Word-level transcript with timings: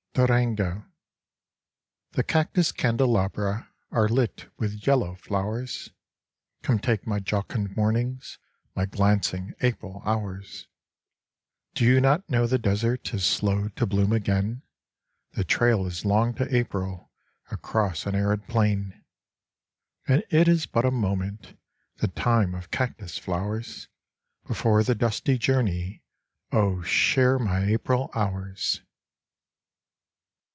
79 0.13 0.27
Durango 0.55 0.63
DURANGO 0.63 0.91
The 2.11 2.23
cactus 2.25 2.71
candelabra 2.73 3.71
Are 3.91 4.09
lit 4.09 4.49
with 4.57 4.85
yellow 4.85 5.15
flowers. 5.15 5.91
Come 6.63 6.79
take 6.79 7.07
my 7.07 7.21
jocund 7.21 7.77
mornings, 7.77 8.37
My 8.75 8.85
glancing 8.85 9.53
April 9.61 10.01
hours! 10.03 10.67
Do 11.75 11.85
you 11.85 12.01
not 12.01 12.29
know 12.29 12.45
the 12.45 12.57
desert 12.59 13.13
Is 13.13 13.23
slow 13.23 13.69
to 13.69 13.85
bloom 13.85 14.11
again? 14.11 14.63
The 15.31 15.45
trail 15.45 15.85
is 15.85 16.03
long 16.03 16.33
to 16.35 16.55
April 16.57 17.09
Across 17.49 18.05
an 18.05 18.13
arid 18.15 18.49
plain, 18.49 19.05
And 20.09 20.25
it 20.29 20.49
is 20.49 20.65
but 20.65 20.83
a 20.83 20.91
moment, 20.91 21.57
The 21.99 22.09
time 22.09 22.53
of 22.53 22.69
cactus 22.69 23.17
flowers: 23.17 23.87
Before 24.45 24.83
the 24.83 24.93
dusty 24.93 25.37
journey 25.37 26.03
Oh, 26.51 26.81
share 26.81 27.39
my 27.39 27.63
April 27.63 28.11
hours 28.13 28.81